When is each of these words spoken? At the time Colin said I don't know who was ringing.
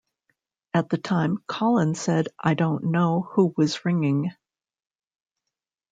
At 0.73 0.89
the 0.89 0.97
time 0.97 1.43
Colin 1.45 1.93
said 1.93 2.29
I 2.39 2.55
don't 2.55 2.85
know 2.85 3.21
who 3.33 3.53
was 3.55 3.85
ringing. 3.85 4.31